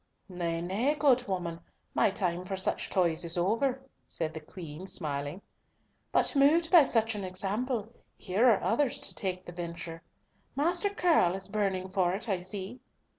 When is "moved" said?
6.35-6.71